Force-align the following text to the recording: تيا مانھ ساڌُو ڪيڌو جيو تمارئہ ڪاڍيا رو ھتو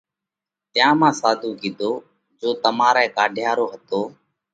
تيا 0.71 0.87
مانھ 0.99 1.17
ساڌُو 1.19 1.49
ڪيڌو 1.61 1.91
جيو 2.39 2.49
تمارئہ 2.63 3.13
ڪاڍيا 3.17 3.51
رو 3.57 3.65
ھتو 3.73 4.01